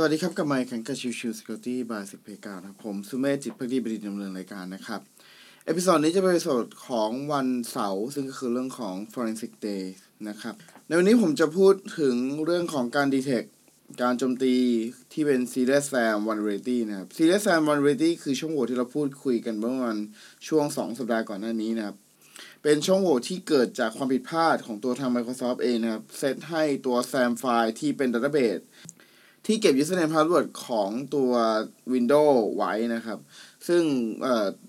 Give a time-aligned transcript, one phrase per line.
[0.00, 5.00] สวัสดีครับ กับไมค์แข่งกับชิวชิวสกิลตี้บายสิบเพกานะครับผมสุเมธจิตพักดีบดีดำเนินรายการนะครับ
[5.66, 9.84] เอพิโซดนี้จะเป็นเอพิโซดของวันเสาร์ซึ่งก็คือเรื่องของ forensic day
[10.28, 10.54] นะครับ
[10.86, 12.14] ในวันนี้ผมจะพูดถึง
[12.44, 13.48] เรื่องของการ detect
[14.02, 14.54] การโจมตี
[15.12, 19.98] ที่เป็น serious SAM vulnerability นะครับ serious SAM vulnerability คือช่องโหว่ที่เราพูดคุยกันเมื่อวัน
[20.48, 21.96] ช่วง 2 สัปดาห์ก่อนหน้านี้นะครับ
[22.62, 28.62] เป็นช่องโหว่ที่เกิดจากความผิดพลาดของตัวทาง Microsoft เองนะครับ เซตให้ตัว SAM ไฟล์ที่เป็น database
[29.48, 31.32] ที่เก็บ username password ของตัว
[31.92, 33.18] Windows ไว้นะครับ
[33.68, 33.82] ซึ่ง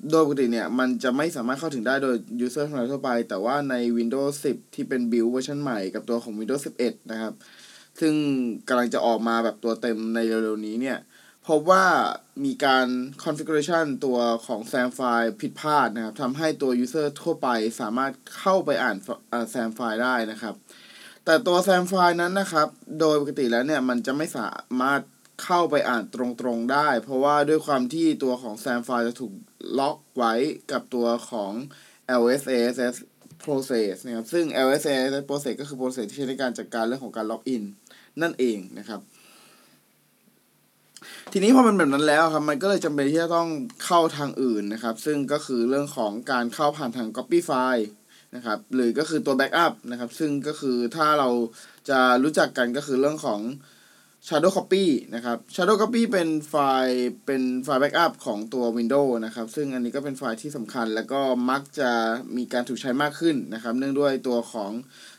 [0.10, 2.16] โดยปกติเนี่ย มันจะไม่สามารถเข้าถึงได้โดย
[2.46, 7.34] user ธรรมดาทั่วไป แต่ว่าใน Windows 10 ที่เป็น build เวอร์ชันใหม่กับตัวของ Windows 11 นะครับ
[8.00, 8.14] ซึ่ง
[8.68, 10.98] กำลังจะออกมาแบบตัวเต็มในเร็วๆนี้เนี่ย
[11.48, 11.86] พบว่า
[12.46, 12.88] มีการ
[13.24, 17.48] configuration ตัวของ SAM ไฟล์ผิดพลาดนะครับทำให้ตัว user ทั่วไป
[17.82, 18.98] สามารถเข้าไปอ่าน
[19.54, 20.55] SAM ไฟล์ได้นะครับ
[21.30, 22.68] แต่ตัว SAM ไฟล์นั้นนะครับ
[22.99, 24.49] โดยปกติแล้วเนี่ยมันจะไม่สา
[24.82, 25.02] มารถ
[25.44, 29.34] เข้าไปอ่านตรงๆได้ เพราะว่าด้วยความที่ตัวของ SAM ไฟล์จะถูก
[29.80, 30.34] ล็อกไว้
[30.71, 31.52] กับตัวของ
[32.21, 32.96] LSASS
[33.44, 37.64] process นะครับ ซึ่ง LSASS process ก็คือ process ที่ใช้ในการจัดการเรื่องของการล็อกอิน
[38.21, 39.02] นั่นเองนะครับ
[41.32, 43.49] ทีนี้พอมันแบบนั้นแล้วครับ มันก็เลยจำเป็นที่จะต้อง
[43.86, 47.86] เข้าทางอื่นนะครับ ซึ่งก็คือเรื่องของการเข้าผ่านทาง copy file
[48.35, 51.30] นะครับหรือก็คือตัว backup นะครับซึ่งก็คือถ้าเรา
[51.90, 53.41] จะรู้จักกันก็คือเรื่องของ
[54.27, 61.91] Shadow Copy นะครับ Shadow Copy เป็นไฟล์เป็นไฟล์ backup ของตัว Windows นะครับ ซึ่งอันนี้ก็เป็นไฟล์ที่สำคัญ แล้วก็มักจะ
[62.38, 64.72] มีการถูกใช้มากขึ้นนะครับ เนื่องด้วยตัวของ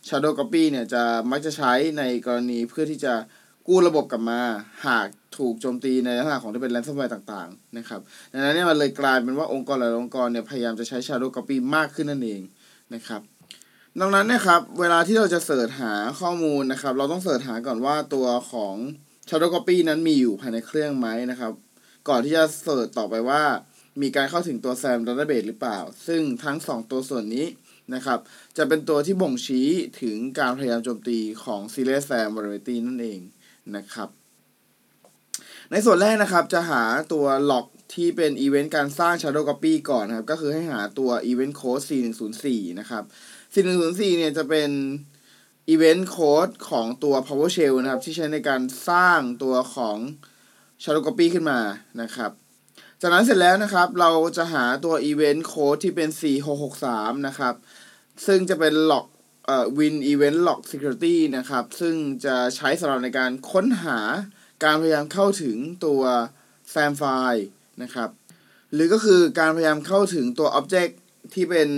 [0.08, 3.14] Shadow Copy เนี่ยจะมักจะใช้ในกรณีเพื่อที่จะ
[3.68, 4.40] กู้ระบบกลับมา
[4.86, 5.08] หาก
[5.38, 8.00] ถูกโจมตีในลักษณะของที่เป็น ransomware ต่าง ๆ นะครับ
[8.32, 12.42] ดังนั้นเนี่ยมันเลยกลายเป็นว่าองค์กรหลายองค์กรเนี่ยพยายามจะใช้ Shadow Copy มากขึ้นนั่นเอง
[12.94, 13.22] นะครับ
[14.00, 18.76] ดังนั้นนะครับเวลาที่เราจะเสิร์ชหาข้อมูลนะครับ เราต้องเสิร์ชหาก่อนว่าตัวของ
[19.28, 21.52] Shadow Copy นั้นมีอยู่ภายในเครื่องไหมนะครับ
[22.08, 23.42] ก่อนที่จะเสิร์ชต่อไปว่า
[24.02, 27.46] มีการเข้าถึงตัว SAM Database หรือเปล่า ซึ่งทั้ง 2 ตัวส่วนนี้
[27.94, 28.18] นะครับ
[28.56, 29.68] จะเป็นตัวที่บ่งชี้
[30.02, 33.20] ถึงการพยายามโจมตีของ Serious SAM Vulnerability นั่นเอง
[33.76, 34.08] นะครับ
[35.70, 41.84] ในส่วนแรกนะครับจะหาตัว log ที่เป็นอีเวนต์การสร้าง Shadow Copy ก่อนนะครับ ก็คือให้หาตัว Event Code
[42.30, 43.04] 4104 นะครับ
[43.64, 44.70] 4104 เนี่ยจะเป็น
[45.74, 49.96] Event Code ของตัว PowerShell นะครับ ที่ใช้ในการสร้างตัวของ
[50.82, 51.60] Shadow Copy ขึ้นมา
[52.02, 52.30] นะครับ
[53.00, 56.10] จากนั้นเสร็จแล้วนะครับ เราจะหาตัว Event Code ที่เป็น
[56.68, 57.54] 4663 นะครับ
[58.26, 59.06] ซึ่งจะเป็น log
[59.46, 63.98] เอ่อ Win Event Log Security นะครับ ซึ่งจะใช้สำหรับในการค้นหา
[64.64, 66.02] การพยายามเข้าถึงตัว
[66.72, 67.42] SAM file
[67.82, 68.10] นะครับ
[68.72, 70.92] หรือก็คือการพยายามเข้าถึงตัว Object
[71.34, 71.68] ที่เป็น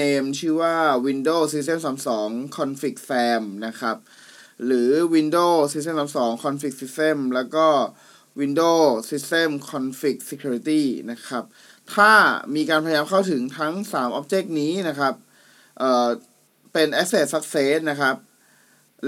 [0.00, 1.78] name ชื่อว่า Windows System
[2.16, 3.96] 32 config SAM นะครับ
[4.64, 7.66] หรือ Windows System 32 config system แล้วก็
[8.40, 11.44] Windows System config security นะครับ
[11.94, 12.12] ถ้า
[12.54, 15.14] มีการพยายามเข้าถึงทั้ง 3 Object นี้นะครับ
[15.78, 16.08] เอ่อ
[16.72, 18.16] เป็น Access Success นะครับ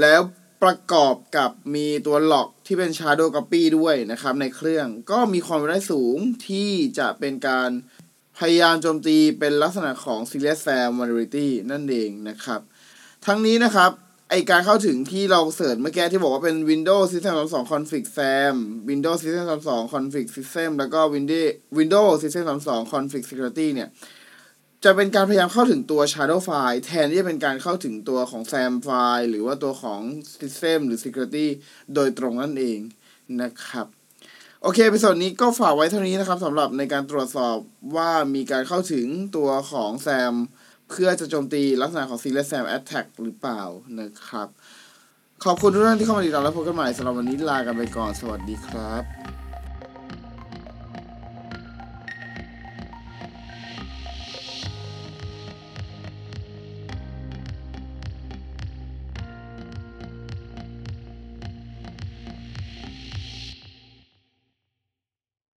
[0.00, 0.20] แล้ว
[0.62, 6.16] ประกอบกับมีตัวหลอกที่เป็น Shadow Copy ด้วยนะครับ ในเครื่องก็มีความเป็นได้สูง
[6.48, 7.70] ที่จะเป็นการ
[8.38, 12.60] พยายามโจมตีเป็นลักษณะของ Serious SAM Vulnerability นั่นเองนะครับ
[13.26, 13.90] ทั้งนี้นะครับ
[14.30, 18.54] ไอการเข้าถึงที่เราเสิร์ชเมื่อกี้ที่บอกว่าเป็น Windows System 32 Config SAM
[18.90, 23.88] Windows System 32 Config System แล้วก็ Windows Windows System 32 Config Security เนี่ย
[24.84, 30.00] จะเป็นการพยายามเข้าถึงตัว Shadow File แทนที่จะเป็นการเข้าถึงตัวของ SAM File หรือว่าตัวของ
[30.40, 31.46] System หรือ Security
[31.94, 32.78] โดยตรงนั่นเอง
[33.42, 33.86] นะครับ
[34.62, 37.56] โอเคไปส่วนนี้ก็ฝากไว้เท่านี้นะครับสำหรับในการตรวจสอบ
[37.96, 39.06] ว่ามีการเข้าถึง
[39.36, 40.34] ตัวของ SAM
[40.90, 43.62] เพื่อจะโจมตีลักษณะของ Serious SAM Attack หรือเปล่า
[44.00, 44.48] นะครับ
[45.44, 49.27] ขอบคุณทุกท่านที่เข้ามาติดตามและพบกันใหม่สำหรับวันนี้ลากันไปก่อน สวัสดีครับ